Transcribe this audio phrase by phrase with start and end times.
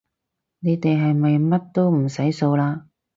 [0.57, 2.85] 你哋係咪乜都唔使掃嘞